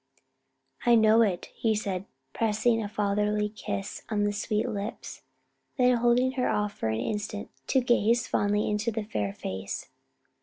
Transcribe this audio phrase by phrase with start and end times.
[0.83, 5.21] "I know it," he said, pressing a fatherly kiss on the sweet lips,
[5.77, 9.89] then holding her off for an instant to gaze fondly into the fair face.